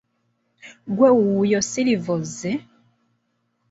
Ggwe 0.91 1.07
wuuyo 1.19 1.59
Silver 1.71 2.13
ozze? 2.15 2.51